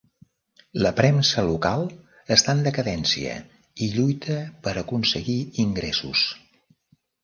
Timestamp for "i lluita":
3.89-4.41